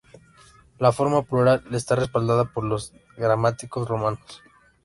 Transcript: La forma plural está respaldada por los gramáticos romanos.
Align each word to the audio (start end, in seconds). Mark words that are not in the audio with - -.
La 0.79 0.91
forma 0.91 1.21
plural 1.21 1.61
está 1.75 1.95
respaldada 1.95 2.45
por 2.45 2.63
los 2.63 2.91
gramáticos 3.17 3.87
romanos. 3.87 4.41